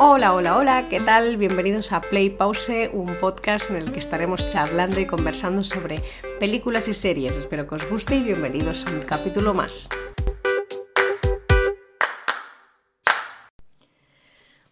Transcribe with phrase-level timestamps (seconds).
[0.00, 1.38] Hola, hola, hola, ¿qué tal?
[1.38, 5.96] Bienvenidos a Play Pause, un podcast en el que estaremos charlando y conversando sobre
[6.38, 7.36] películas y series.
[7.36, 9.88] Espero que os guste y bienvenidos a un capítulo más.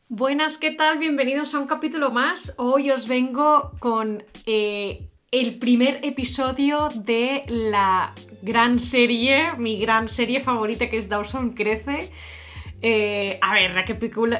[0.06, 0.98] Buenas, ¿qué tal?
[0.98, 2.54] Bienvenidos a un capítulo más.
[2.56, 10.38] Hoy os vengo con eh, el primer episodio de la gran serie, mi gran serie
[10.38, 12.12] favorita que es Dawson Crece.
[12.88, 13.72] Eh, a ver,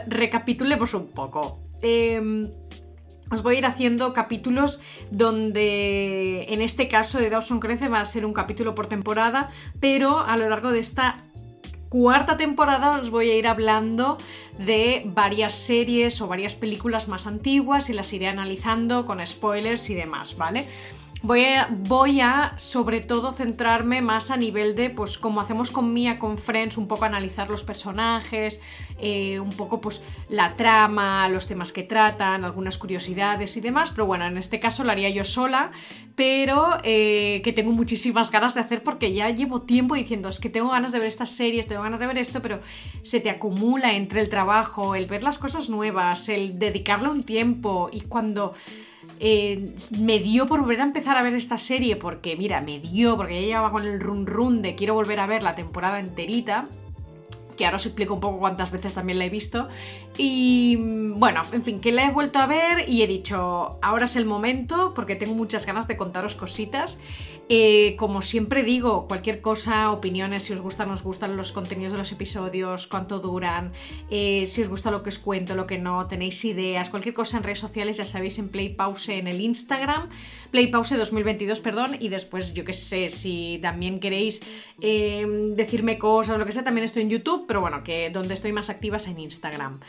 [0.06, 1.58] recapitulemos un poco.
[1.82, 2.44] Em,
[3.28, 8.04] os voy a ir haciendo capítulos donde, en este caso de Dawson Crece, va a
[8.04, 11.24] ser un capítulo por temporada, pero a lo largo de esta
[11.88, 14.16] cuarta temporada os voy a ir hablando
[14.60, 19.94] de varias series o varias películas más antiguas y las iré analizando con spoilers y
[19.94, 20.68] demás, ¿vale?
[21.22, 26.36] Voy a, sobre todo centrarme más a nivel de, pues como hacemos con Mia, con
[26.36, 28.60] Friends, un poco analizar los personajes,
[28.98, 34.06] eh, un poco pues la trama, los temas que tratan, algunas curiosidades y demás, pero
[34.06, 35.72] bueno, en este caso lo haría yo sola,
[36.16, 40.50] pero eh, que tengo muchísimas ganas de hacer porque ya llevo tiempo diciendo, es que
[40.50, 42.60] tengo ganas de ver estas series, tengo ganas de ver esto, pero
[43.02, 47.88] se te acumula entre el trabajo, el ver las cosas nuevas, el dedicarle un tiempo
[47.90, 48.54] y cuando
[49.20, 49.64] eh,
[49.98, 53.40] me dio por volver a empezar a ver esta serie porque, mira, me dio, porque
[53.40, 56.68] ya llevaba con el run run de quiero volver a ver la temporada enterita
[57.56, 59.68] que ahora os explico un poco cuántas veces también la he visto.
[60.16, 60.76] Y
[61.16, 64.24] bueno, en fin, que la he vuelto a ver y he dicho, ahora es el
[64.24, 66.98] momento porque tengo muchas ganas de contaros cositas.
[67.48, 71.98] Eh, como siempre digo, cualquier cosa, opiniones, si os gustan, os gustan los contenidos de
[71.98, 73.72] los episodios, cuánto duran,
[74.10, 77.36] eh, si os gusta lo que os cuento, lo que no, tenéis ideas, cualquier cosa
[77.36, 80.08] en redes sociales, ya sabéis, en Play Pause en el Instagram,
[80.50, 84.42] Play Pause 2022, perdón, y después, yo que sé, si también queréis
[84.82, 88.52] eh, decirme cosas, lo que sea, también estoy en YouTube, pero bueno, que donde estoy
[88.52, 89.80] más activa es en Instagram.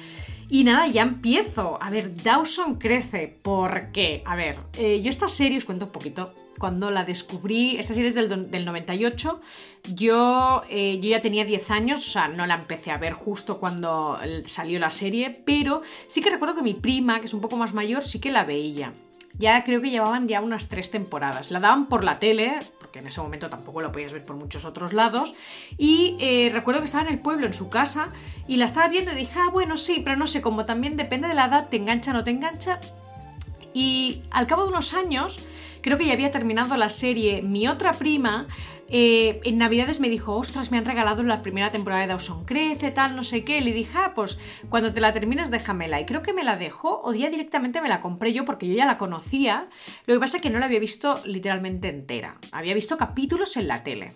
[0.50, 1.78] Y nada, ya empiezo.
[1.82, 3.28] A ver, Dawson crece.
[3.42, 4.24] ¿Por qué?
[4.26, 8.16] A ver, yo esta serie os cuento un poquito cuando la descubrí, esta serie es
[8.16, 9.40] del, del 98,
[9.94, 13.60] yo, eh, yo ya tenía 10 años, o sea, no la empecé a ver justo
[13.60, 17.58] cuando salió la serie, pero sí que recuerdo que mi prima, que es un poco
[17.58, 18.94] más mayor, sí que la veía.
[19.40, 21.52] Ya creo que llevaban ya unas tres temporadas.
[21.52, 24.64] La daban por la tele, porque en ese momento tampoco la podías ver por muchos
[24.64, 25.36] otros lados.
[25.78, 28.08] Y eh, recuerdo que estaba en el pueblo, en su casa,
[28.48, 31.28] y la estaba viendo y dije, ah, bueno, sí, pero no sé, como también depende
[31.28, 32.80] de la edad, te engancha o no te engancha.
[33.74, 35.38] Y al cabo de unos años,
[35.82, 38.48] creo que ya había terminado la serie, mi otra prima
[38.90, 42.92] eh, en Navidades me dijo, ostras, me han regalado la primera temporada de Dawson Crece,
[42.92, 43.62] tal, no sé qué.
[43.62, 44.38] Le dije, ah, pues
[44.70, 46.00] cuando te la termines déjamela.
[46.00, 48.76] Y creo que me la dejó o día directamente me la compré yo porque yo
[48.76, 49.68] ya la conocía.
[50.06, 52.38] Lo que pasa es que no la había visto literalmente entera.
[52.52, 54.10] Había visto capítulos en la tele.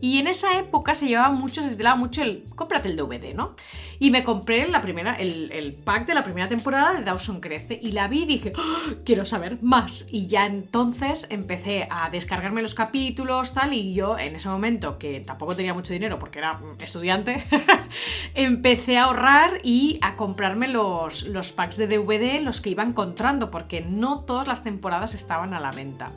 [0.00, 3.56] Y en esa época se llevaba mucho, se estilaba mucho el cómprate el DVD, ¿no?
[3.98, 7.92] Y me compré la primera, el, pack de la primera temporada de Dawson Crece y
[7.92, 8.94] la vi y dije, ¡Oh!
[9.04, 10.06] quiero saber más.
[10.10, 15.20] Y ya entonces empecé a descargarme los capítulos, tal, y yo en ese momento, que
[15.20, 17.44] tampoco tenía mucho dinero porque era estudiante,
[18.34, 23.50] empecé a ahorrar y a comprarme los, los packs de DVD, los que iba encontrando,
[23.50, 26.12] porque no todas las temporadas estaban a la venta.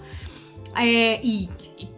[0.80, 1.50] Eh, y,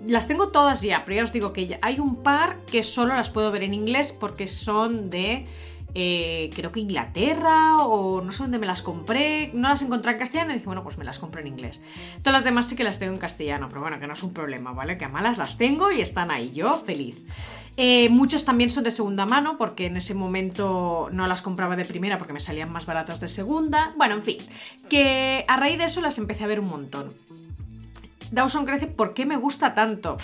[0.05, 3.29] las tengo todas ya, pero ya os digo que hay un par que solo las
[3.29, 5.47] puedo ver en inglés porque son de,
[5.95, 9.51] eh, creo que Inglaterra o no sé dónde me las compré.
[9.53, 11.81] No las encontré en castellano y dije, bueno, pues me las compro en inglés.
[12.21, 14.33] Todas las demás sí que las tengo en castellano, pero bueno, que no es un
[14.33, 14.97] problema, ¿vale?
[14.97, 17.23] Que a malas las tengo y están ahí, yo feliz.
[17.77, 21.85] Eh, muchas también son de segunda mano porque en ese momento no las compraba de
[21.85, 23.93] primera porque me salían más baratas de segunda.
[23.97, 24.37] Bueno, en fin,
[24.89, 27.13] que a raíz de eso las empecé a ver un montón.
[28.33, 30.17] Dawson crece, ¿por qué me gusta tanto?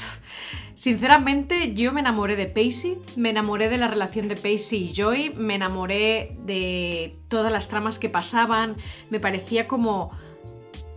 [0.73, 5.33] Sinceramente, yo me enamoré de Pacey, me enamoré de la relación de Pacey y Joy,
[5.37, 8.77] me enamoré de todas las tramas que pasaban,
[9.11, 10.09] me parecía como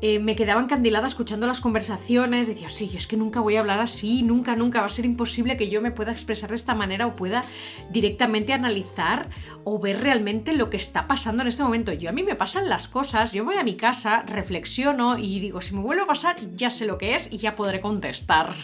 [0.05, 3.61] eh, me quedaba encandilada escuchando las conversaciones, decía, sí, yo es que nunca voy a
[3.61, 6.75] hablar así, nunca, nunca, va a ser imposible que yo me pueda expresar de esta
[6.75, 7.45] manera o pueda
[7.91, 9.31] directamente analizar
[9.63, 11.93] o ver realmente lo que está pasando en este momento.
[11.93, 15.61] Yo a mí me pasan las cosas, yo voy a mi casa, reflexiono y digo,
[15.61, 18.57] si me vuelve a pasar, ya sé lo que es y ya podré contestar.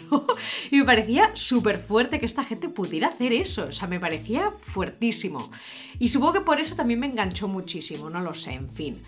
[0.73, 4.53] y me parecía súper fuerte que esta gente pudiera hacer eso, o sea, me parecía
[4.61, 5.53] fuertísimo.
[6.01, 9.01] Y supongo que por eso también me enganchó muchísimo, no lo sé, en fin.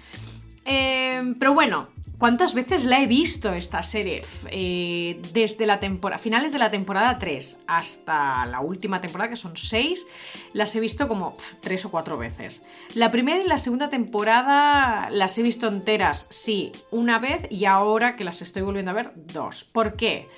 [0.72, 4.22] Em, pero bueno, ¿cuántas veces la he visto esta serie?
[4.52, 9.56] Eh, desde la temporada, finales de la temporada 3 hasta la última temporada, que son
[9.56, 10.06] 6,
[10.52, 12.62] las he visto como 3 o 4 veces.
[12.94, 18.14] La primera y la segunda temporada las he visto enteras, sí, una vez y ahora
[18.14, 19.64] que las estoy volviendo a ver, dos.
[19.64, 20.28] ¿Por qué?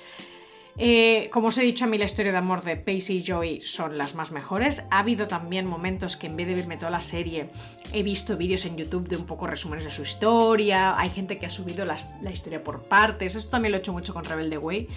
[0.77, 3.61] Eh, como os he dicho, a mí la historia de amor de Pacey y Joey
[3.61, 4.85] son las más mejores.
[4.89, 7.49] Ha habido también momentos que en vez de verme toda la serie,
[7.91, 10.97] he visto vídeos en YouTube de un poco resúmenes de su historia.
[10.97, 11.97] Hay gente que ha subido la,
[12.31, 13.35] historia por partes.
[13.35, 14.87] Esto también lo he hecho mucho con Rebelde Way.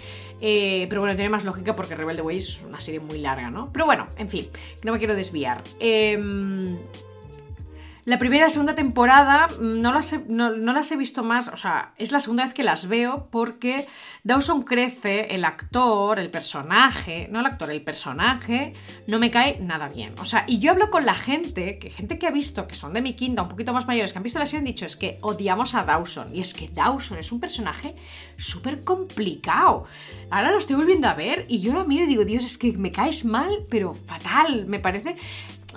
[0.41, 3.71] Eh, pero bueno, tiene más lógica porque Rebelde Way es una serie muy larga, ¿no?
[3.71, 4.47] Pero bueno, en fin,
[4.83, 5.63] no me quiero desviar.
[5.79, 6.17] Eh,
[8.07, 11.57] la primera y segunda temporada mm, no las, he, no, las he visto más, o
[11.57, 13.85] sea, es la segunda vez que las veo porque
[14.23, 18.73] Dawson crece, el actor, el personaje, no el actor, el personaje,
[19.07, 20.15] no me cae nada bien.
[20.21, 22.93] O sea, y yo hablo con la gente, que gente que ha visto, que son
[22.93, 24.95] de mi quinta, un poquito más mayores, que han visto la serie, han dicho, es
[24.95, 26.33] que odiamos a Dawson.
[26.33, 27.93] Y es que Dawson es un personaje
[28.37, 29.83] súper complicado.
[30.29, 32.71] Ahora lo estoy volviendo a ver y yo lo miro y digo, Dios, es que
[32.71, 35.17] me caes mal, pero fatal, me parece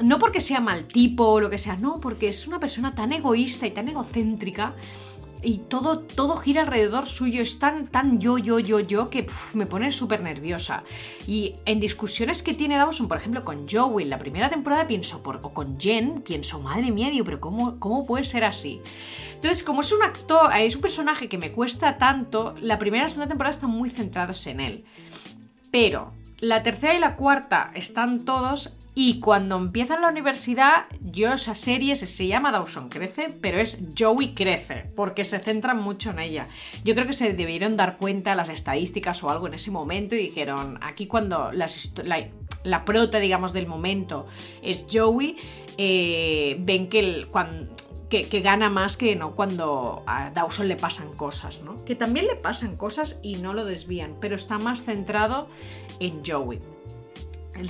[0.00, 3.12] no porque sea mal tipo o lo que sea, no, porque es una persona tan
[3.12, 4.74] egoísta y tan egocéntrica
[5.42, 9.66] y todo, todo gira alrededor suyo, es tan, tan yo, yo, yo, yo, que me
[9.66, 10.84] pone súper nerviosa.
[11.26, 15.40] Y en discusiones que tiene Dawson, por ejemplo, con Joey la primera temporada, pienso, por,
[15.42, 18.82] o con Jen, pienso, madre mía, digo, pero ¿cómo, ¿cómo puede ser así?
[19.34, 23.06] Entonces, como es un actor, es un personaje que me cuesta tanto, la primera y
[23.06, 24.84] la segunda temporada están muy centrados en él.
[25.70, 31.54] Pero la tercera y la cuarta están todos y cuando empiezan la universidad, yo esa
[31.54, 36.46] serie se, llama Dawson Crece, pero es Joey Crece, porque se centran mucho en ella.
[36.84, 40.18] Yo creo que se debieron dar cuenta las estadísticas o algo en ese momento y
[40.18, 44.26] dijeron, aquí cuando la, prota, digamos, del momento
[44.60, 45.36] es Joey,
[45.78, 47.28] eh, ven que, el,
[48.08, 51.76] que, gana más que no cuando a Dawson le pasan cosas, ¿no?
[51.84, 55.48] Que también le pasan cosas y no lo desvían, pero está más centrado
[56.00, 56.60] en Joey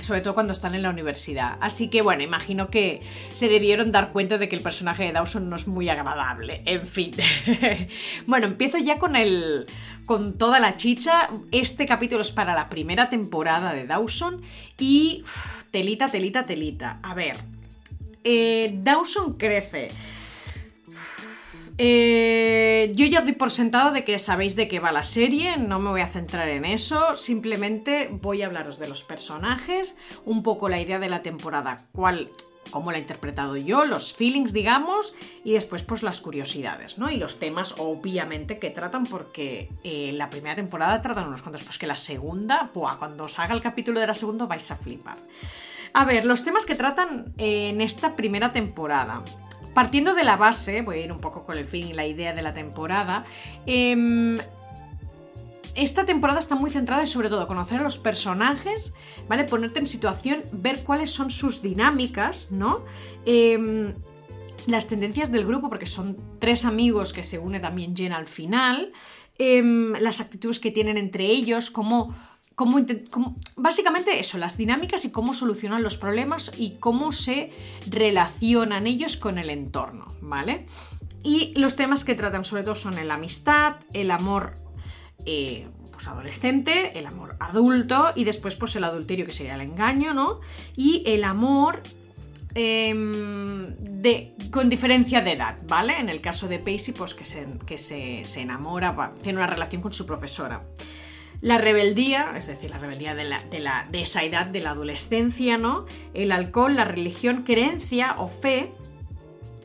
[0.01, 1.57] sobre todo cuando están en la universidad.
[1.61, 3.01] Así que bueno, imagino que
[3.33, 6.61] se debieron dar cuenta de que el personaje de Dawson no es muy agradable.
[6.65, 7.11] En fin.
[8.27, 9.65] bueno, empiezo ya con el
[10.05, 11.29] con toda la chicha.
[11.51, 14.41] Este capítulo es para la primera temporada de Dawson
[14.77, 15.23] y
[15.71, 16.99] telita, telita, telita.
[17.03, 17.37] A ver,
[18.23, 19.89] eh, Dawson crece.
[21.83, 25.79] Eh, yo ya doy por sentado de que sabéis de qué va la serie, no
[25.79, 30.69] me voy a centrar en eso, simplemente voy a hablaros de los personajes, un poco
[30.69, 32.29] la idea de la temporada, cuál,
[32.69, 37.09] cómo la he interpretado yo, los feelings, digamos, y después pues las curiosidades, ¿no?
[37.09, 41.79] Y los temas, obviamente, que tratan, porque eh, la primera temporada tratan unos cuantos, pues
[41.79, 45.17] que la segunda, buah, cuando os haga el capítulo de la segunda vais a flipar.
[45.93, 49.23] A ver, los temas que tratan en esta primera temporada.
[49.73, 52.33] Partiendo de la base, voy a ir un poco con el fin y la idea
[52.33, 53.25] de la temporada.
[53.65, 54.37] Em,
[55.75, 58.93] esta temporada está muy centrada en sobre todo conocer a los personajes,
[59.29, 59.45] ¿vale?
[59.45, 62.83] Ponerte en situación, ver cuáles son sus dinámicas, ¿no?
[63.25, 63.93] Em,
[64.67, 68.91] las tendencias del grupo, porque son tres amigos que se une también Jen al final,
[69.37, 72.13] em, las actitudes que tienen entre ellos, cómo
[73.57, 77.51] básicamente eso, las dinámicas y cómo solucionan los problemas y cómo se
[77.89, 80.65] relacionan ellos con el entorno, ¿vale?
[81.23, 84.53] Y los temas que tratan sobre todo son la amistad, el amor
[85.25, 90.13] eh, pues adolescente, el amor adulto y después pues el adulterio que sería el engaño,
[90.13, 90.39] ¿no?
[90.75, 91.83] Y el amor
[92.55, 95.99] em, de, con diferencia de edad, ¿vale?
[95.99, 99.81] En el caso de Pacey, pues que se, que se, se enamora, tiene una relación
[99.81, 100.63] con su profesora.
[101.41, 105.85] La rebeldía, es decir, la rebeldía de, la, de, esa edad de la adolescencia, ¿no?
[106.13, 108.71] El alcohol, la religión, creencia o fe,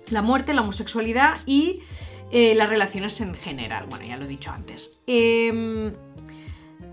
[0.09, 1.83] la muerte, la homosexualidad y
[2.33, 3.87] eh, las relaciones en general.
[3.91, 5.01] Bueno, ya lo he dicho antes.
[5.07, 5.93] Em,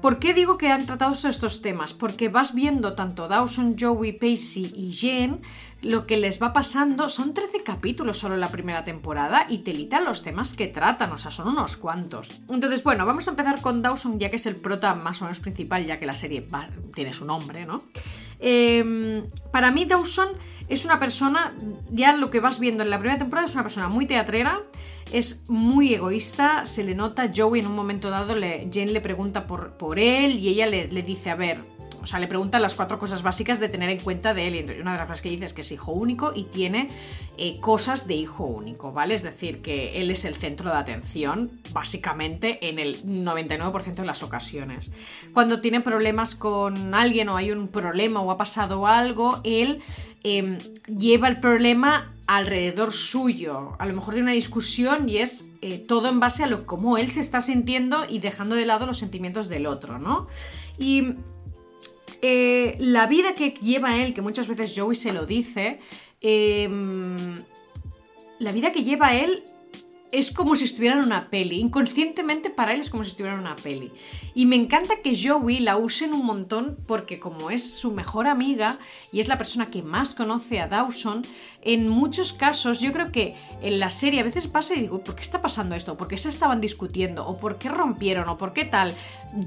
[0.01, 1.93] ¿Por qué digo que han tratado estos temas?
[1.93, 5.41] Porque vas viendo tanto Dawson, Joey, Pacey y Jen
[5.83, 7.09] lo que les va pasando.
[7.09, 11.17] Son 13 capítulos solo en la primera temporada y telita los temas que tratan, o
[11.17, 12.41] sea, son unos cuantos.
[12.49, 15.39] Entonces, bueno, vamos a empezar con Dawson, ya que es el prota más o menos
[15.39, 16.45] principal, ya que la serie
[16.95, 17.83] tiene su nombre, ¿no?
[18.39, 20.29] Em, para mí, Dawson
[20.67, 21.53] es una persona,
[21.91, 24.63] ya lo que vas viendo en la primera temporada, es una persona muy teatrera
[25.11, 29.45] es muy egoísta, se le nota, Joey en un momento dado, le, Jane le pregunta
[29.45, 31.59] por, por él y ella le, le dice, a ver,
[32.03, 34.55] o sea, le pregunta las cuatro cosas básicas de tener en cuenta de él.
[34.55, 36.89] Y una de las cosas que dice es que es hijo único y tiene
[37.37, 39.15] eh, cosas de hijo único, ¿vale?
[39.15, 44.21] Es decir, que él es el centro de atención, básicamente, en el 99% de las
[44.21, 44.91] ocasiones.
[45.33, 49.79] Cuando tiene problemas con alguien o hay un problema o ha pasado algo, él
[50.23, 50.57] em,
[50.87, 53.77] lleva el problema alrededor suyo.
[53.79, 56.97] A lo mejor de una discusión y es eh, todo en base a lo cómo
[56.97, 60.27] él se está sintiendo y dejando de lado los sentimientos del otro, ¿no?
[60.77, 61.15] Y
[62.25, 65.81] eh, la vida que lleva él, que muchas veces Joey se lo dice,
[66.21, 67.43] em,
[68.39, 69.43] la vida que lleva él
[70.13, 71.59] es como si estuviera en una peli.
[71.59, 73.91] Inconscientemente para él es como si estuviera en una peli.
[74.33, 78.79] Y me encanta que Joey la usen un montón porque como es su mejor amiga
[79.11, 81.23] y es la persona que más conoce a Dawson,
[81.65, 85.15] en muchos casos yo creo que en la serie a veces pasa y digo, ¿por
[85.15, 85.97] qué está pasando esto?
[85.97, 87.25] ¿Por qué se estaban discutiendo?
[87.25, 88.27] ¿O por qué rompieron?
[88.29, 88.93] ¿O por qué tal?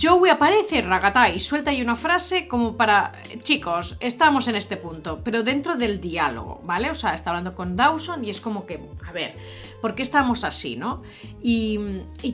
[0.01, 5.21] Joey aparece, ragatá, y suelta ahí una frase como para, chicos, estamos en este punto,
[5.23, 6.91] pero dentro del diálogo, ¿vale?
[6.91, 9.35] O sea, está hablando con Dawson y es como que, a ver,
[9.81, 11.03] ¿por qué estamos así, no?
[11.43, 11.79] Y,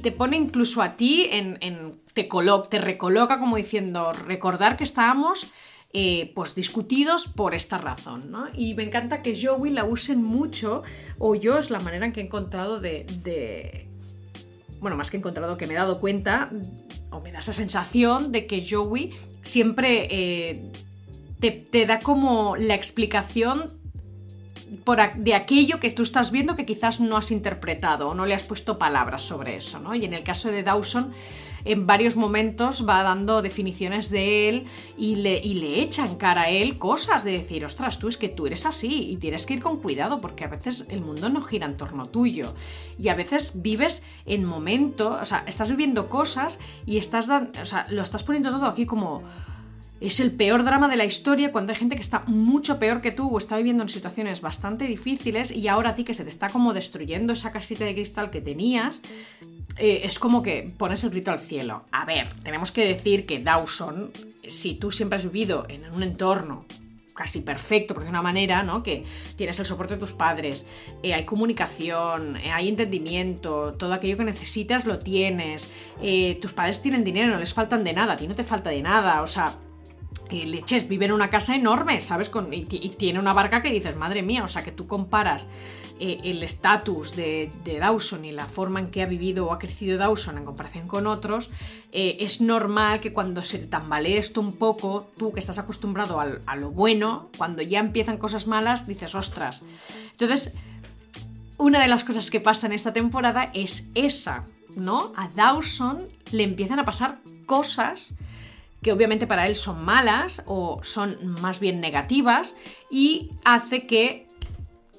[0.02, 2.28] te pone incluso a ti en, te,
[2.70, 5.52] te recoloca como diciendo, recordar que estábamos
[5.94, 8.48] eh, pues discutidos por esta razón, ¿no?
[8.54, 10.82] Y me encanta que Joey la usen mucho,
[11.18, 13.88] o yo es la manera en que he encontrado de,
[14.80, 16.50] bueno, más que he encontrado, que me he dado cuenta,
[17.10, 20.72] o me da esa sensación de que Joey siempre eh,
[21.40, 23.66] te, da como la explicación
[25.16, 28.44] de aquello que tú estás viendo que quizás no has interpretado o no le has
[28.44, 29.94] puesto palabras sobre eso, ¿no?
[29.94, 31.12] Y en el caso de Dawson
[31.64, 34.64] en varios momentos va dando definiciones de él
[34.96, 38.16] y le, y le echa en cara a él cosas de decir, ostras, tú es
[38.16, 41.28] que tú eres así y tienes que ir con cuidado porque a veces el mundo
[41.28, 42.54] no gira en torno tuyo
[42.98, 47.86] y a veces vives en momentos, o sea, estás viviendo cosas y estás, o sea,
[47.88, 49.22] lo estás poniendo todo aquí como
[50.06, 53.12] es el peor drama de la historia cuando hay gente que está mucho peor que
[53.12, 56.30] tú o está viviendo en situaciones bastante difíciles y ahora a ti que se te
[56.30, 59.02] está como destruyendo esa casita de cristal que tenías,
[59.78, 61.84] eh, es como que pones el grito al cielo.
[61.92, 64.10] A ver, tenemos que decir que Dawson,
[64.48, 66.66] si tú siempre has vivido en un entorno
[67.14, 68.82] casi perfecto, por de una manera, ¿no?
[68.82, 69.04] Que
[69.36, 70.66] tienes el soporte de tus padres,
[71.02, 75.70] eh, hay comunicación, eh, hay entendimiento, todo aquello que necesitas lo tienes,
[76.40, 78.82] tus padres tienen dinero, no les faltan de nada, a ti no te falta de
[78.82, 79.58] nada, o sea,
[80.30, 82.28] leches, vive en una casa enorme, ¿sabes?
[82.28, 85.48] Con, y, tiene una barca que dices, madre mía, o sea, que tú comparas
[86.00, 89.98] eh, el estatus de, Dawson y la forma en que ha vivido o ha crecido
[89.98, 91.50] Dawson en comparación con otros,
[91.92, 96.20] eh, es normal que cuando se te tambalee esto un poco, tú que estás acostumbrado
[96.20, 99.62] a lo bueno, cuando ya empiezan cosas malas, dices, ostras.
[100.12, 100.54] Entonces,
[101.58, 105.12] una de las cosas que pasa en esta temporada es esa, ¿no?
[105.16, 105.98] A Dawson
[106.32, 108.14] le empiezan a pasar cosas
[108.82, 112.56] que obviamente para él son malas o son más bien negativas
[112.90, 114.26] y hace que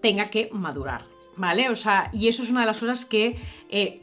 [0.02, 1.70] tenga que madurar, ¿vale?
[1.70, 3.38] O sea, y eso es una de las cosas que
[3.70, 4.02] eh,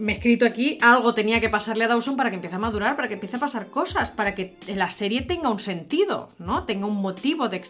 [0.00, 2.96] me he escrito aquí, algo tenía que pasarle a Dawson para que empiece a madurar,
[2.96, 6.64] para que empiece a pasar cosas, para que la serie tenga un sentido, ¿no?
[6.64, 7.62] Tenga un motivo de,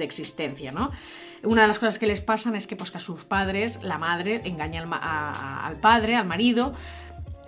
[0.00, 0.90] existencia, ¿no?
[1.44, 3.96] Una de las cosas que les pasan es que, pues, que a sus padres, la
[3.96, 6.74] madre engaña al padre, al marido,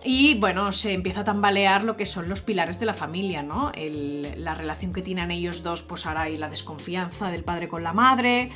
[0.02, 3.70] y bueno, se empieza a tambalear lo que son los pilares de la familia, ¿no?
[3.74, 7.92] la relación que tienen ellos dos, pues ahora hay la desconfianza del padre con la
[7.92, 8.50] madre,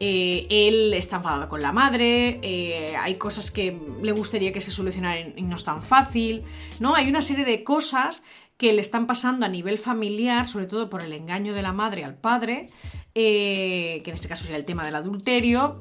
[0.00, 4.72] eh, él está enfadado con la madre, eh, hay cosas que le gustaría que se
[4.72, 6.44] solucionaran y no es tan fácil,
[6.80, 6.94] ¿no?
[6.94, 8.22] Hay una serie de cosas
[8.56, 12.04] que le están pasando a nivel familiar, sobre todo por el engaño de la madre
[12.04, 12.66] al padre,
[13.14, 15.80] eh, que en este caso sería el tema del adulterio,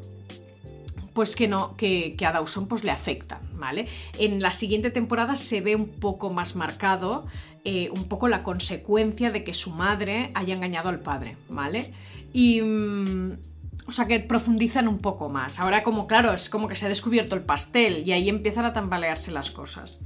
[1.17, 3.87] pues que no, que, a Dawson pues le afectan, ¿vale?
[4.19, 7.25] En la siguiente temporada se ve un poco más marcado,
[7.65, 11.91] eh, un poco la consecuencia de que su madre haya engañado al padre, ¿vale?
[12.33, 12.61] Y...
[12.61, 13.31] Mm,
[13.87, 15.59] o sea, que profundizan un poco más.
[15.59, 18.73] Ahora como, claro, es como que se ha descubierto el pastel y ahí empiezan a
[18.73, 19.99] tambalearse las cosas.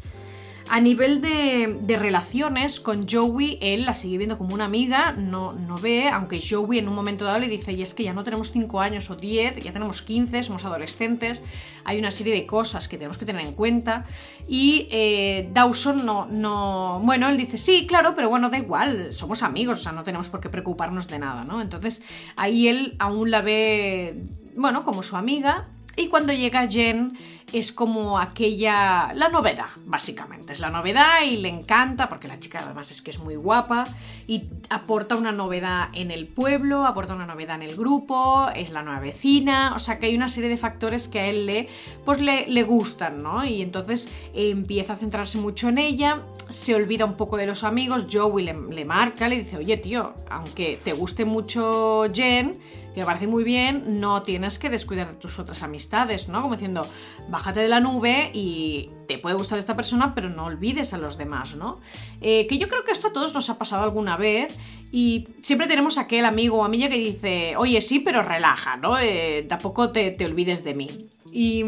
[0.70, 5.78] A nivel de, relaciones, con Joey, él la sigue viendo como una amiga, no, no
[5.78, 8.52] ve, aunque Joey en un momento dado le dice, y es que ya no tenemos
[8.52, 11.44] 5 años o 10, ya tenemos 15, somos adolescentes,
[11.84, 14.06] hay una serie de cosas que tenemos que tener en cuenta.
[14.48, 19.44] Y eh, Dawson no, no, bueno, él dice, sí, claro, pero bueno, da igual, somos
[19.44, 21.62] amigos, o sea, no tenemos por qué preocuparnos de nada, ¿no?
[21.62, 22.04] Entonces
[22.36, 24.24] ahí él aún la ve,
[24.56, 27.18] bueno, como su amiga y cuando llega Jen
[27.54, 30.54] es como aquella, la novedad, básicamente.
[30.54, 33.86] Es la novedad y le encanta, porque la chica además es que es muy guapa
[34.26, 38.84] y aporta una novedad en el pueblo, aporta una novedad en el grupo, es la
[38.84, 41.68] nueva vecina, o sea que hay una serie de factores que a él le,
[42.06, 43.44] pues le, le gustan, ¿no?
[43.46, 48.06] Y entonces empieza a centrarse mucho en ella, se olvida un poco de los amigos,
[48.12, 52.60] Joey le, le marca, le dice, oye tío, aunque te guste mucho Jen,
[52.94, 56.42] que me parece muy bien, no tienes que descuidar de tus otras amistades, ¿no?
[56.42, 56.86] Como diciendo,
[57.30, 61.18] bájate de la nube y te puede gustar esta persona, pero no olvides a los
[61.18, 61.80] demás, ¿no?
[62.20, 64.58] Eh, que yo creo que esto a todos nos ha pasado alguna vez
[64.92, 69.00] y siempre tenemos aquel amigo o amiga que dice, oye, sí, pero relaja, ¿no?
[69.00, 71.10] Eh, tampoco te, olvides de mí.
[71.32, 71.64] Y...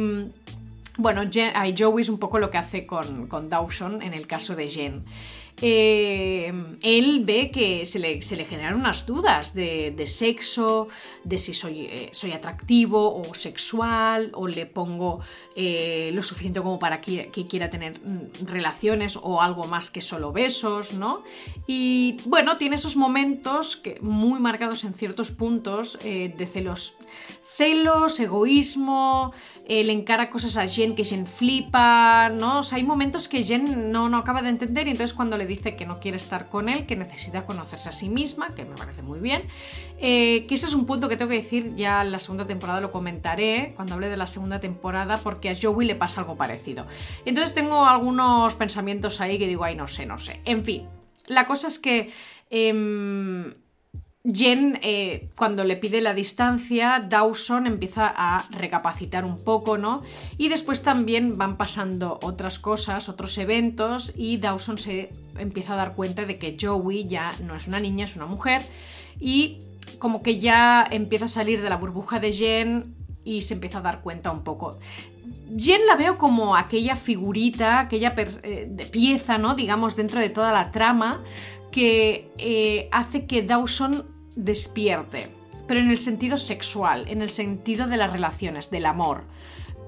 [0.96, 4.56] Bueno, Jen, Joey es un poco lo que hace con, con Dawson en el caso
[4.56, 5.04] de Jen.
[5.62, 10.88] Eh, él ve que se le, generan unas dudas de, sexo,
[11.24, 15.20] de si soy, eh, soy, atractivo o sexual, o le pongo
[15.56, 20.32] eh, lo suficiente como para que, quiera tener mm, relaciones o algo más que solo
[20.32, 21.24] besos, ¿no?
[21.68, 26.96] Y bueno, tiene esos momentos que, muy marcados en ciertos puntos de celos
[27.56, 29.34] celos, egoísmo,
[29.68, 32.60] le encara cosas a Jen que Jen flipa, ¿no?
[32.60, 35.46] O sea, hay momentos que Jen no, no acaba de entender y entonces cuando le
[35.46, 38.76] dice que no quiere estar con él, que necesita conocerse a sí misma, que me
[38.76, 39.44] parece muy bien,
[40.00, 42.82] eh, que ese es un punto que tengo que decir, ya en la segunda temporada
[42.82, 46.86] lo comentaré, cuando hable de la segunda temporada, porque a Joey le pasa algo parecido.
[47.26, 50.42] Entonces tengo algunos pensamientos ahí que digo, ay, no sé, no sé.
[50.46, 50.88] En fin,
[51.28, 52.12] la cosa es que...
[52.50, 53.54] Em,
[54.26, 60.00] Jen, eh, cuando le pide la distancia, Dawson empieza a recapacitar un poco, ¿no?
[60.38, 65.94] Y después también van pasando otras cosas, otros eventos, y Dawson se empieza a dar
[65.96, 68.64] cuenta de que Joey ya no es una niña, es una mujer,
[69.20, 69.58] y
[70.00, 73.82] como que ya empieza a salir de la burbuja de Jen y se empieza a
[73.82, 74.80] dar cuenta un poco.
[75.58, 79.54] Jen la veo como aquella figurita, aquella eh, pieza, ¿no?
[79.54, 81.26] Digamos, dentro de toda la trama
[81.74, 85.30] que eh, hace que Dawson despierte,
[85.68, 89.24] pero en el sentido sexual, en el sentido de las relaciones, del amor.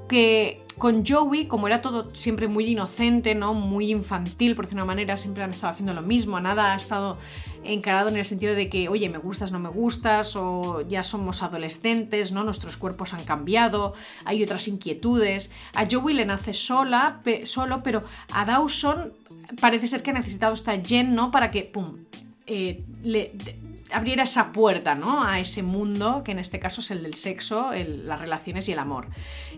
[0.07, 3.53] Que con Joey, como era todo siempre muy inocente, ¿no?
[3.53, 7.17] Muy infantil, por decir una manera, siempre han estado haciendo lo mismo, nada ha estado
[7.63, 11.43] encarado en el sentido de que, oye, me gustas, no me gustas, o ya somos
[11.43, 12.43] adolescentes, ¿no?
[12.43, 13.93] Nuestros cuerpos han cambiado,
[14.25, 15.51] hay otras inquietudes.
[15.73, 19.13] A Joey le nace sola, solo, pero a Dawson
[19.61, 21.31] parece ser que ha necesitado esta Jen, ¿no?
[21.31, 21.99] Para que, pum,
[22.47, 23.31] eh, le,
[23.91, 25.23] abriera esa puerta ¿no?
[25.23, 28.79] a ese mundo, que en este caso es el del sexo, las relaciones y el
[28.79, 29.07] amor.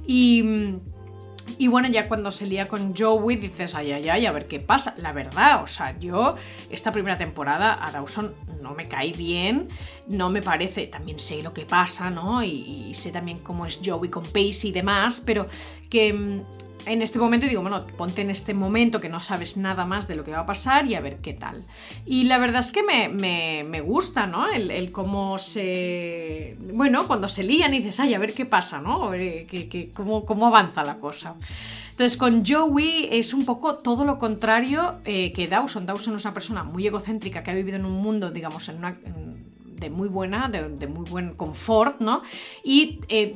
[0.06, 4.60] Y, bueno, ya cuando se lía con Joey dices, ay, ay, ay, a ver qué
[4.60, 4.96] pasa.
[4.98, 6.36] La verdad, o sea, yo
[6.70, 9.70] esta primera temporada a Dawson no me cae bien,
[10.08, 12.44] no me parece, también sé lo que pasa, ¿no?
[12.44, 15.48] Y, y sé también cómo es Joey con Pacey y demás, pero
[15.90, 16.44] que
[16.86, 20.16] en este momento digo, bueno, ponte en este momento que no sabes nada más de
[20.16, 21.62] lo que va a pasar y a ver qué tal.
[22.06, 24.48] Y la verdad es que me, gusta, ¿no?
[24.48, 26.58] El, cómo se...
[26.74, 29.12] Bueno, cuando se lían y dices, ay, a ver qué pasa, ¿no?
[29.12, 31.36] Que, cómo, cómo, avanza la cosa.
[31.90, 35.86] Entonces con Joey es un poco todo lo contrario eh, que Dawson.
[35.86, 38.96] Dawson es una persona muy egocéntrica que ha vivido en un mundo, digamos, en una
[39.80, 42.22] de muy buena, de, muy buen confort, ¿no?
[42.64, 43.32] Y eh,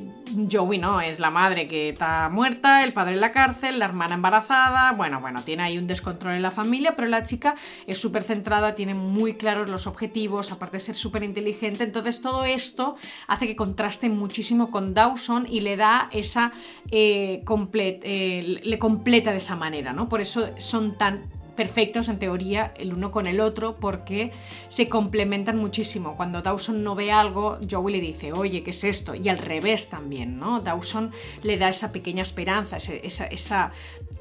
[0.50, 1.00] Joey, ¿no?
[1.00, 5.20] Es la madre que está muerta, el padre en la cárcel, la hermana embarazada, bueno,
[5.20, 7.54] bueno, tiene ahí un descontrol en la familia, pero la chica
[7.86, 12.44] es súper centrada, tiene muy claros los objetivos, aparte de ser súper inteligente, entonces todo
[12.44, 12.96] esto
[13.28, 16.52] hace que contraste muchísimo con Dawson y le da esa...
[16.90, 20.08] Eh, eh, le completa de esa manera, ¿no?
[20.08, 24.32] Por eso son tan perfectos en teoría el uno con el otro porque
[24.68, 26.16] se complementan muchísimo.
[26.16, 29.14] Cuando Dawson no ve algo, Joey le dice, oye, ¿qué es esto?
[29.14, 30.60] Y al revés también, ¿no?
[30.60, 31.12] Dawson
[31.42, 33.70] le da esa pequeña esperanza, esa, esa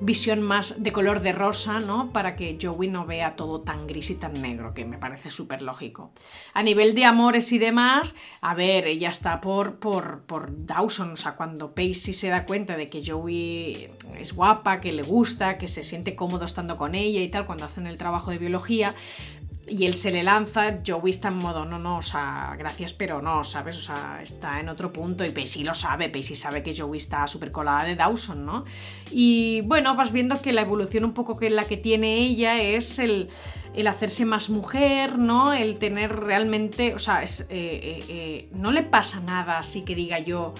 [0.02, 2.12] visión más de color de rosa, ¿no?
[2.12, 5.62] Para que Joey no vea todo tan gris y tan negro, que me parece súper
[5.62, 6.12] lógico.
[6.54, 11.18] A nivel de amores y demás, a ver, ella está por, por, por Dawson, o
[11.18, 15.68] sea, cuando Pacey se da cuenta de que Joey es guapa, que le gusta, que
[15.68, 18.96] se siente cómodo estando con ella y tal, cuando hacen el trabajo de biología,
[19.72, 23.22] y él se le lanza, Joey está en modo, no, no, o sea, gracias, pero
[23.22, 23.78] no, ¿sabes?
[23.78, 27.26] O sea, está en otro punto y Pacey lo sabe, Pacey sabe que Joey está
[27.26, 28.66] súper colada de Dawson, ¿no?
[29.12, 33.00] Y bueno, vas viendo que la evolución un poco que la que tiene ella es
[33.00, 33.30] el,
[33.88, 35.54] hacerse más mujer, ¿no?
[35.54, 39.96] El tener realmente, o sea, es, eh, eh, eh, no le pasa nada así que
[39.96, 40.54] diga yo...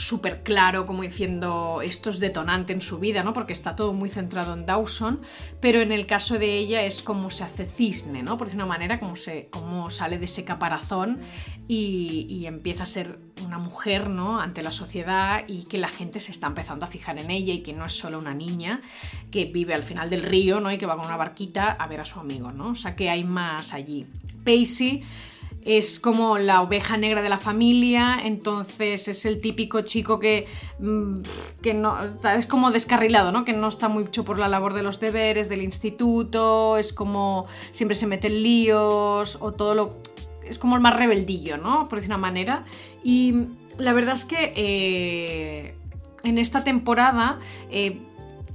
[0.00, 3.34] Súper claro, como diciendo esto es detonante en su vida, ¿no?
[3.34, 5.20] Porque está todo muy centrado en Dawson,
[5.60, 8.38] pero en el caso de ella es como se hace cisne, ¿no?
[8.38, 9.50] Por decir una manera, como, se,
[9.90, 11.20] sale de ese caparazón
[11.68, 14.40] y, empieza a ser una mujer, ¿no?
[14.40, 17.58] Ante la sociedad y que la gente se está empezando a fijar en ella y
[17.58, 18.80] que no es solo una niña
[19.30, 20.72] que vive al final del río, ¿no?
[20.72, 22.70] Y que va con una barquita a ver a su amigo, ¿no?
[22.70, 24.06] O sea que hay más allí.
[24.46, 25.04] Pacey
[25.64, 30.46] es como la oveja negra de la familia, entonces es el típico chico que,
[30.78, 31.16] mm,
[31.62, 31.96] que no,
[32.36, 33.44] es como descarrilado, ¿no?
[33.44, 37.94] Que no está mucho por la labor de los deberes del instituto, es como siempre
[37.94, 39.98] se mete en líos o todo lo...
[40.44, 41.84] Es como el más rebeldillo, ¿no?
[41.84, 42.64] Por decir una manera.
[43.04, 43.34] Y
[43.78, 45.74] la verdad es que eh,
[46.24, 47.38] en esta temporada...
[47.70, 48.00] Eh,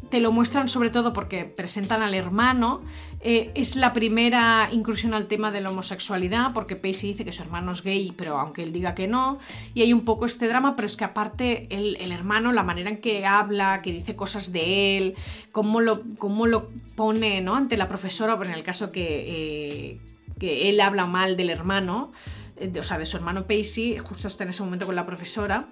[0.09, 2.81] te lo muestran sobre todo porque presentan al hermano.
[3.21, 7.41] Eh, es la primera inclusión al tema de la homosexualidad, porque Pacey dice que su
[7.41, 9.39] hermano es gay, pero aunque él diga que no.
[9.73, 12.97] Y hay un poco este drama, pero es que aparte el, hermano, la manera en
[12.97, 15.15] que habla, que dice cosas de él,
[15.51, 17.55] cómo lo, cómo lo pone ¿no?
[17.55, 19.99] ante la profesora, en el caso que, eh,
[20.39, 22.11] que él habla mal del hermano,
[22.57, 25.67] eh, o sea, de su hermano Pacey, justo está en ese momento con la profesora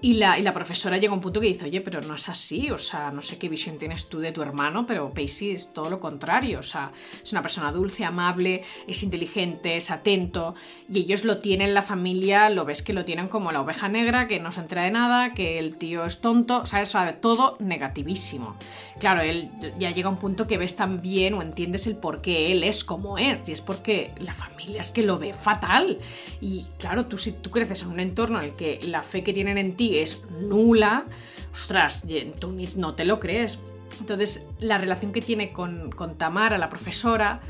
[0.00, 2.28] y la, y la, profesora llega a un punto que dice, oye, pero no es
[2.28, 5.72] así, o sea, no sé qué visión tienes tú de tu hermano, pero Pacey es
[5.72, 6.92] todo lo contrario, o sea,
[7.22, 10.54] es una persona dulce, amable, es inteligente, es atento,
[10.88, 13.88] y ellos lo tienen en la familia, lo ves que lo tienen como la oveja
[13.88, 16.88] negra, que no se entera de nada, que el tío es tonto, ¿sabes?
[16.88, 18.56] O sea, todo negativísimo.
[18.98, 22.50] Claro, él ya llega a un punto que ves también o entiendes el por qué
[22.50, 25.98] él es como es, y es porque la familia es que lo ve fatal.
[26.40, 29.32] Y claro, tú si tú creces en un entorno en el que la fe que
[29.32, 31.06] tienen en ti es nula,
[31.52, 32.04] ostras,
[32.40, 33.58] tú no te lo crees.
[34.00, 37.40] Entonces, la relación que tiene con, con Tamara, la profesora,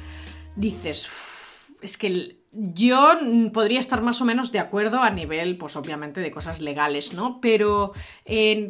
[0.57, 1.09] dices,
[1.81, 3.19] es que yo
[3.53, 7.41] podría estar más o menos de acuerdo a nivel, pues obviamente, de cosas legales, ¿no?
[7.41, 7.93] Pero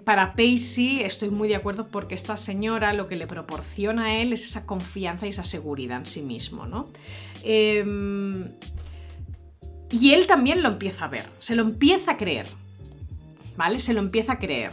[0.04, 4.32] para Pacey estoy muy de acuerdo porque esta señora lo que le proporciona a él
[4.32, 6.90] es esa confianza y esa seguridad en sí mismo, ¿no?
[7.42, 8.52] Em,
[9.90, 12.46] y él también lo empieza a ver, se lo empieza a creer.
[13.78, 14.72] Se lo empieza a creer.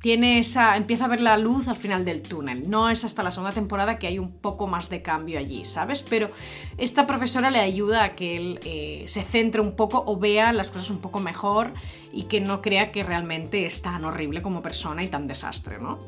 [0.00, 2.70] Tiene esa, empieza a ver la luz al final del túnel.
[2.70, 6.02] No es hasta la segunda temporada que hay un poco más de cambio allí, ¿sabes?
[6.08, 6.30] Pero
[6.78, 10.70] esta profesora le ayuda a que él eh, se centre un poco o vea las
[10.70, 11.74] cosas un poco mejor
[12.12, 15.98] y que no crea que realmente es tan horrible como persona y tan desastre, ¿no?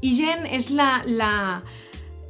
[0.00, 1.62] Y Jen es la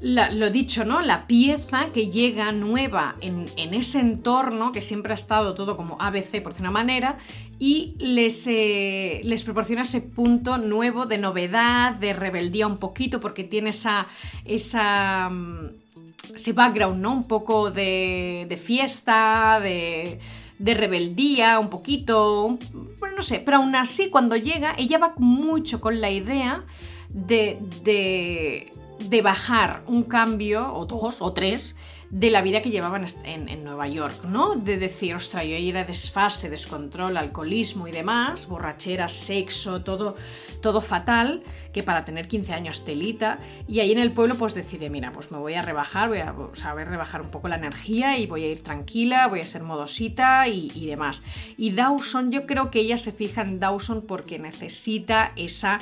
[0.02, 1.00] lo dicho, ¿no?
[1.00, 6.42] La pieza que llega nueva en, ese entorno, que siempre ha estado todo como ABC
[6.42, 7.18] por una manera,
[7.58, 13.44] y les, eh, les, proporciona ese punto nuevo de novedad, de rebeldía un poquito, porque
[13.44, 14.06] tiene esa,
[14.44, 15.70] esa, mm,
[16.34, 17.12] ese background, ¿no?
[17.12, 20.18] Un poco de, de fiesta, de,
[20.58, 22.58] de, rebeldía, un poquito,
[22.98, 26.64] bueno, no sé, pero aún así cuando llega, ella va mucho con la idea
[27.10, 28.70] de, de
[29.08, 31.76] de bajar un cambio, o dos, o tres,
[32.10, 34.56] de la vida que llevaban en, Nueva York, ¿no?
[34.56, 40.16] De decir, ostras, yo era desfase, descontrol, alcoholismo y demás, borrachera, sexo, todo,
[40.60, 44.90] todo fatal, que para tener 15 años telita, y ahí en el pueblo pues decide,
[44.90, 48.26] mira, pues me voy a rebajar, voy a saber rebajar un poco la energía y
[48.26, 51.22] voy a ir tranquila, voy a ser modosita y demás.
[51.56, 55.78] Y Dawson, yo creo que ella se fija en Dawson porque necesita esa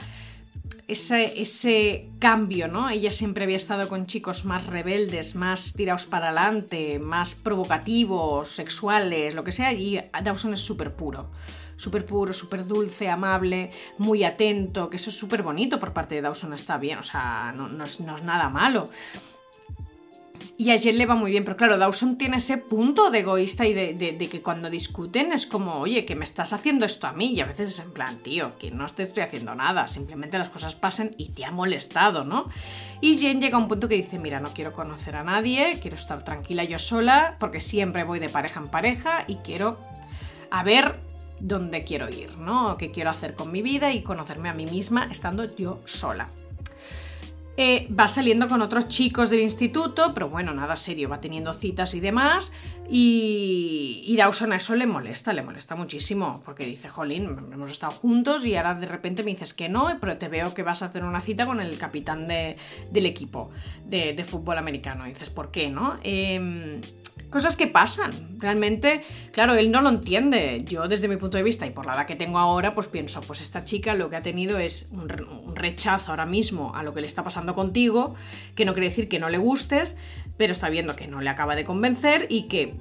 [0.89, 2.89] ese, cambio, ¿no?
[2.89, 9.35] Ella siempre había estado con chicos más rebeldes, más tirados para adelante, más provocativos, sexuales,
[9.35, 11.31] lo que sea, y Dawson es súper puro.
[11.77, 16.23] Súper puro, súper dulce, amable, muy atento, que eso es súper bonito por parte de
[16.23, 18.89] Dawson, está bien, o sea, no es nada malo.
[20.61, 23.65] Y a Jen le va muy bien, pero claro, Dawson tiene ese punto de egoísta
[23.65, 27.33] y de, que cuando discuten es como, oye, que me estás haciendo esto a mí.
[27.33, 30.49] Y a veces es en plan, tío, que no te estoy haciendo nada, simplemente las
[30.49, 32.49] cosas pasan y te ha molestado, ¿no?
[33.01, 35.95] Y Jen llega a un punto que dice, mira, no quiero conocer a nadie, quiero
[35.95, 39.79] estar tranquila yo sola, porque siempre voy de pareja en pareja y quiero
[40.51, 40.99] a ver
[41.39, 42.77] dónde quiero ir, ¿no?
[42.79, 46.27] ¿Qué quiero hacer con mi vida y conocerme a mí misma estando yo sola.
[47.61, 51.93] Eh, va saliendo con otros chicos del instituto, pero bueno, nada serio, va teniendo citas
[51.95, 52.53] y demás.
[52.89, 58.47] Y, Dawson a eso le molesta, le molesta muchísimo, porque dice, jolín, hemos estado juntos
[58.47, 61.03] y ahora de repente me dices que no, pero te veo que vas a hacer
[61.03, 63.51] una cita con el capitán del equipo
[63.85, 65.07] de, fútbol americano.
[65.07, 65.95] Dices, ¿por qué no?
[66.05, 66.81] Em,
[67.31, 68.39] cosas que pasan.
[68.39, 70.63] Realmente, claro, él no lo entiende.
[70.65, 73.21] Yo desde mi punto de vista y por la edad que tengo ahora, pues pienso,
[73.21, 75.09] pues esta chica lo que ha tenido es un,
[75.55, 78.15] rechazo ahora mismo a lo que le está pasando contigo,
[78.55, 79.97] que no quiere decir que no le gustes,
[80.37, 82.75] pero está viendo que no le acaba de convencer y que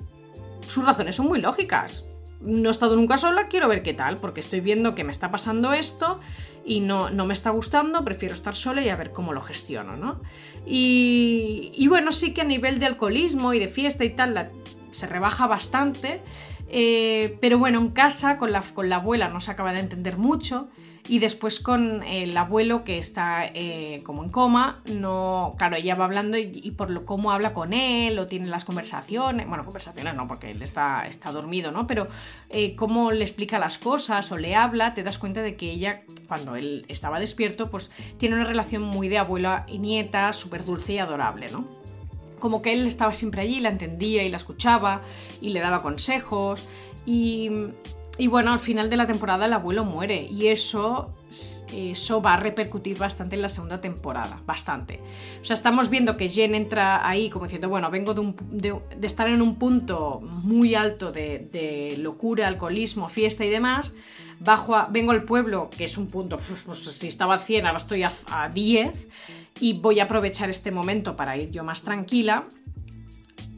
[0.62, 2.06] sus razones son muy lógicas.
[2.40, 5.32] No he estado nunca sola, quiero ver qué tal, porque estoy viendo que me está
[5.32, 6.20] pasando esto
[6.68, 9.96] y no, no me está gustando, prefiero estar sola y a ver cómo lo gestiono,
[9.96, 10.22] ¿no?
[10.66, 14.52] Y, bueno, sí que a nivel de alcoholismo y de fiesta y tal,
[14.92, 16.22] se rebaja bastante,
[16.68, 20.18] eh, pero bueno, en casa con la, con la abuela no se acaba de entender
[20.18, 20.68] mucho
[21.08, 26.06] y después con el abuelo que está eh, como en coma, no, claro, ella va
[26.06, 30.28] hablando y, por lo, cómo habla con él o tiene las conversaciones, bueno, conversaciones no,
[30.28, 31.88] porque él está, está dormido, ¿no?
[31.88, 32.08] Pero
[32.50, 36.04] eh, cómo le explica las cosas o le habla, te das cuenta de que ella,
[36.28, 40.94] cuando él estaba despierto, pues tiene una relación muy de abuela y nieta, súper dulce
[40.94, 41.66] y adorable, ¿no?
[42.40, 45.02] Como que él estaba siempre allí, la entendía y la escuchaba
[45.42, 46.68] y le daba consejos
[47.06, 47.50] y
[48.18, 51.14] y bueno, al final de la temporada el abuelo muere y eso,
[51.72, 55.00] eso va a repercutir bastante en la segunda temporada, bastante.
[55.40, 59.42] O sea, estamos viendo que Jen entra ahí como diciendo, bueno, vengo de, estar en
[59.42, 63.94] un punto muy alto de, locura, alcoholismo, fiesta y demás,
[64.40, 68.02] bajo vengo al pueblo, que es un punto, pues si estaba a 100, ahora estoy
[68.04, 69.08] a, a 10,
[69.60, 72.48] y voy a aprovechar este momento para ir yo más tranquila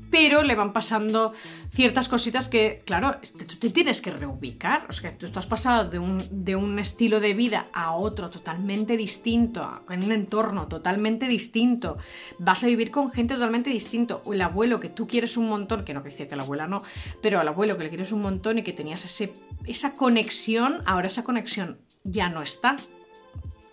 [0.09, 1.33] pero le van pasando
[1.71, 3.17] ciertas cositas que, claro,
[3.47, 4.85] tú te tienes que reubicar.
[4.89, 8.97] O sea, tú has pasado de un, de un estilo de vida a otro totalmente
[8.97, 11.97] distinto, en un entorno totalmente distinto.
[12.37, 14.21] Vas a vivir con gente totalmente distinto.
[14.25, 16.67] O el abuelo que tú quieres un montón, que no quiere decir que la abuela
[16.67, 16.81] no,
[17.21, 19.31] pero al abuelo que le quieres un montón y que tenías ese,
[19.65, 22.77] esa conexión, ahora esa conexión ya no está.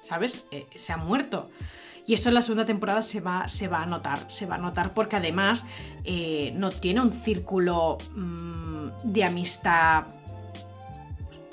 [0.03, 0.47] ¿Sabes?
[0.53, 1.51] Eh, se ha muerto.
[2.07, 4.59] Y eso en la segunda temporada se va, se va a notar, se va a
[4.59, 5.65] notar porque además
[6.05, 10.05] eh, no tiene un círculo mm, de amistad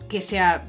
[0.08, 0.64] que sea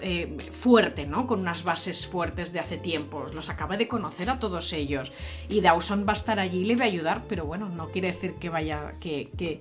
[0.00, 1.26] eh, fuerte, ¿no?
[1.26, 3.26] Con unas bases fuertes de hace tiempo.
[3.34, 5.12] Los acaba de conocer a todos ellos.
[5.50, 8.12] Y Dawson va a estar allí y le va a ayudar, pero bueno, no quiere
[8.12, 8.94] decir que vaya.
[8.98, 9.30] que.
[9.36, 9.60] que,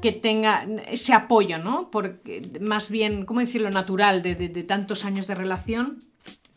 [0.00, 1.90] que tenga ese apoyo, ¿no?
[1.90, 5.98] Porque más bien, ¿cómo decirlo?, natural de tantos años de relación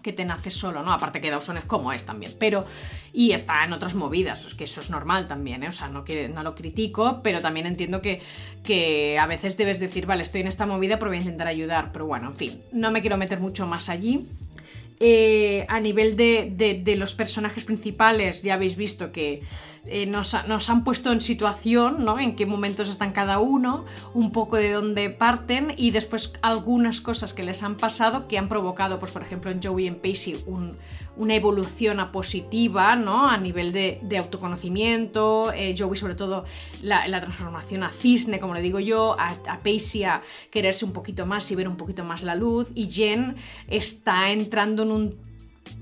[0.02, 0.92] que te nace solo, ¿no?
[0.92, 2.66] Aparte que Dawson es como es también, pero...
[3.14, 5.68] Y está en otras movidas, es que eso es normal también, ¿eh?
[5.68, 8.22] O sea, no, no lo critico, pero también entiendo que,
[8.64, 11.92] que a veces debes decir, vale, estoy en esta movida, pero voy a intentar ayudar,
[11.92, 14.26] pero bueno, en fin, no me quiero meter mucho más allí.
[15.04, 19.42] Eh, a nivel de, los personajes principales, ya habéis visto que
[19.88, 22.20] eh, nos, han puesto en situación, ¿no?
[22.20, 27.34] En qué momentos están cada uno, un poco de dónde parten y después algunas cosas
[27.34, 30.36] que les han pasado que han provocado, pues por ejemplo en Joey y en Pacey,
[31.17, 33.30] una evolución a positiva, ¿no?
[33.30, 36.43] A nivel de, autoconocimiento, eh, Joey sobre todo
[36.82, 41.52] la, transformación a cisne, como le digo yo, a, a a quererse un poquito más
[41.52, 43.36] y ver un poquito más la luz y Jen
[43.67, 44.91] está entrando en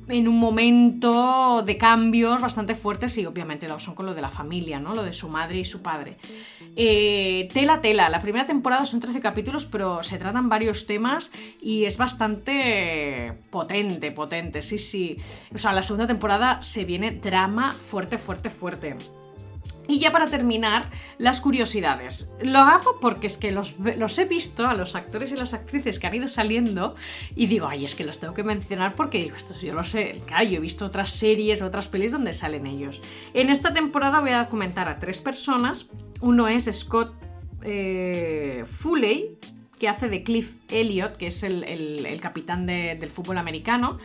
[0.10, 4.80] en un momento de cambios bastante fuertes y obviamente son con lo de la familia,
[4.80, 4.96] ¿no?
[4.96, 6.18] Lo de su madre y su padre.
[6.76, 8.10] Eh, tela, tela.
[8.10, 14.12] La primera temporada son 13 capítulos, pero se tratan varios temas y es bastante potente,
[14.12, 15.18] potente, sí, sí.
[15.54, 18.98] O sea, la segunda temporada se viene drama fuerte, fuerte, fuerte.
[19.90, 22.30] Y ya para terminar, las curiosidades.
[22.44, 23.76] Lo hago porque es que los,
[24.20, 26.94] he visto a los actores y las actrices que han ido saliendo
[27.36, 30.22] y digo, ay, es que los tengo que mencionar porque digo, yo lo sé.
[30.28, 33.02] Claro, yo he visto otras series, otras pelis donde salen ellos.
[33.34, 35.90] En esta temporada voy a comentar a tres personas.
[36.22, 37.12] Uno es Scott
[37.64, 39.40] eh, Foley,
[39.80, 43.98] que hace de Cliff Elliott, que es el, capitán del fútbol americano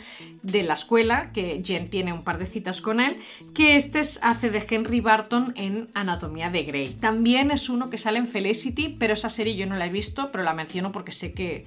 [0.42, 3.16] de la escuela, que Jen tiene un par de citas con él,
[3.54, 6.88] que este hace de Henry Barton en Anatomía de Grey.
[6.94, 10.30] También es uno que sale en Felicity, pero esa serie yo no la he visto,
[10.30, 11.66] pero la menciono porque sé que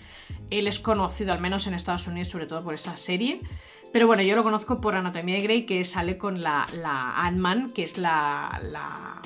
[0.49, 3.41] él es conocido, al menos en Estados Unidos, sobre todo por esa serie.
[3.91, 7.71] Pero bueno, yo lo conozco por Anatomía de Grey, que sale con la, la Ant-Man,
[7.71, 9.21] que es la la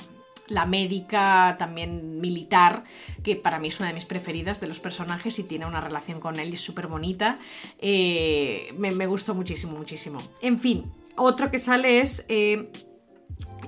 [0.66, 2.84] médica también militar,
[3.24, 6.20] que para mí es una de mis preferidas de los personajes y tiene una relación
[6.20, 7.36] con él y es súper bonita.
[7.80, 10.20] Eh, me, gustó muchísimo, muchísimo.
[10.42, 12.26] En fin, otro que sale es...
[12.30, 12.72] Eh,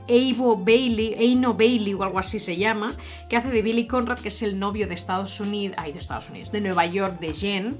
[0.05, 2.91] Bailey, Eino Bailey o algo así se llama,
[3.29, 6.29] que hace de Billy Conrad, que es el novio de Estados Unidos, ay, de Estados
[6.29, 7.77] Unidos, de Nueva York, de Jen,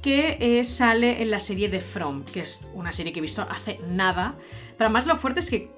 [0.00, 3.42] que eh, sale en la serie de From, que es una serie que he visto
[3.42, 4.36] hace nada.
[4.78, 5.70] Pero además lo fuerte es que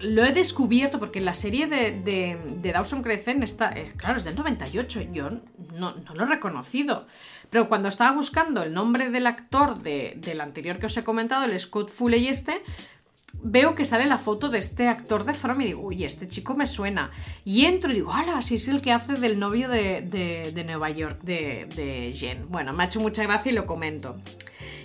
[0.00, 4.34] lo he descubierto porque la serie de, de, Dawson Crescent está, eh, claro, es del
[4.34, 5.30] 98, yo
[5.74, 7.06] no, lo he reconocido.
[7.50, 11.58] Pero cuando estaba buscando el nombre del actor del anterior que os he comentado, el
[11.58, 12.62] Scott Fulley este,
[13.42, 16.54] veo que sale la foto de este actor de From y digo, uy, este chico
[16.54, 17.10] me suena.
[17.44, 18.40] Y entro y digo, ¡hala!
[18.42, 22.48] Si es el que hace del novio de, Nueva York, de, Jen.
[22.48, 24.20] Bueno, me ha hecho mucha gracia y lo comento.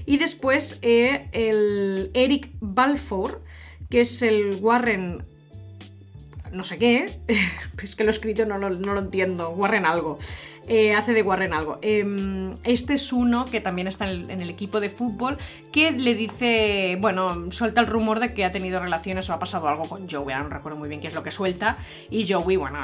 [0.06, 3.42] Y después eh, el Eric Balfour
[3.90, 5.24] que es el Warren
[6.56, 7.06] no sé qué,
[7.84, 10.18] es que lo he escrito no lo, entiendo, Warren algo,
[10.68, 11.78] eh, hace de Warren algo.
[11.82, 15.38] Em, este es uno que también está en el, equipo de fútbol,
[15.72, 19.68] que le dice, bueno, suelta el rumor de que ha tenido relaciones o ha pasado
[19.68, 21.78] algo con Joey, no recuerdo muy bien qué es lo que suelta,
[22.10, 22.80] y Joey, bueno,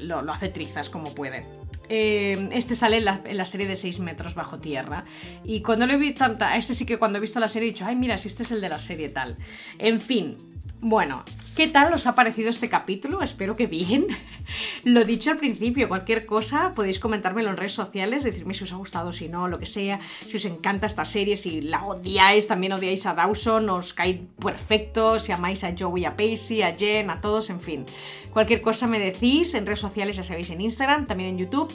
[0.00, 1.42] lo, hace trizas como puede.
[1.88, 3.04] Em, este sale en
[3.36, 5.04] la, serie de 6 metros bajo tierra.
[5.44, 7.84] Y cuando lo he visto, este sí que cuando he visto la serie he dicho,
[7.86, 9.36] ay, mira, si este es el de la serie tal.
[9.78, 10.36] En fin,
[10.80, 11.24] bueno,
[11.56, 13.22] ¿qué tal os ha parecido este capítulo?
[13.22, 14.06] Espero que bien.
[14.84, 18.76] lo dicho al principio, cualquier cosa podéis comentármelo en redes sociales, decirme si os ha
[18.76, 22.72] gustado, si no, lo que sea, si os encanta esta serie, si la odiáis, también
[22.72, 27.20] odiáis a Dawson, os cae perfecto, si amáis a Joey, a Pacey, a Jen, a
[27.20, 27.86] todos, en fin.
[28.32, 31.72] Cualquier cosa me decís en redes sociales, ya sabéis, en Instagram, también en YouTube.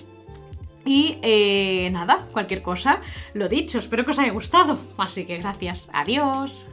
[0.85, 3.01] Y eh, nada, cualquier cosa,
[3.33, 4.79] lo dicho, espero que os haya gustado.
[4.97, 6.67] Así que gracias, adiós.